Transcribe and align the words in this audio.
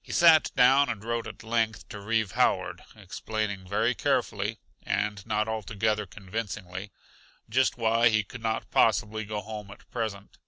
He 0.00 0.10
sat 0.10 0.50
down 0.56 0.88
and 0.88 1.04
wrote 1.04 1.26
at 1.26 1.42
length 1.42 1.86
to 1.90 2.00
Reeve 2.00 2.30
Howard, 2.32 2.82
explaining 2.96 3.68
very 3.68 3.94
carefully 3.94 4.56
and 4.82 5.20
not 5.26 5.48
altogether 5.48 6.06
convincingly 6.06 6.90
just 7.50 7.76
why 7.76 8.08
he 8.08 8.24
could 8.24 8.40
not 8.42 8.70
possibly 8.70 9.22
go 9.26 9.42
home 9.42 9.70
at 9.70 9.86
present. 9.90 10.38